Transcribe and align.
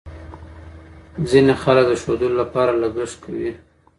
ځینې 1.29 1.53
خلک 1.63 1.85
د 1.89 1.93
ښودلو 2.01 2.35
لپاره 2.41 2.71
لګښت 2.81 3.17
کوي. 3.23 3.51